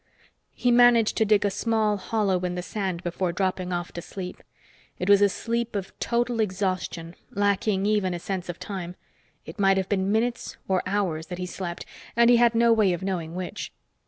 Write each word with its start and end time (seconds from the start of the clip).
He 0.55 0.71
managed 0.71 1.15
to 1.17 1.25
dig 1.25 1.45
a 1.45 1.51
small 1.51 1.97
hollow 1.97 2.39
in 2.39 2.55
the 2.55 2.63
sand 2.63 3.03
before 3.03 3.31
dropping 3.31 3.71
off 3.71 3.91
to 3.91 4.01
sleep. 4.01 4.41
It 4.97 5.07
was 5.07 5.21
a 5.21 5.29
sleep 5.29 5.75
of 5.75 5.93
total 5.99 6.39
exhaustion, 6.39 7.13
lacking 7.29 7.85
even 7.85 8.15
a 8.15 8.19
sense 8.19 8.49
of 8.49 8.57
time. 8.57 8.95
It 9.45 9.59
might 9.59 9.77
have 9.77 9.89
been 9.89 10.11
minutes 10.11 10.57
or 10.67 10.81
hours 10.87 11.27
that 11.27 11.37
he 11.37 11.45
slept, 11.45 11.85
and 12.15 12.31
he 12.31 12.37
had 12.37 12.55
no 12.55 12.73
way 12.73 12.93
of 12.93 13.03
knowing 13.03 13.35
which. 13.35 13.71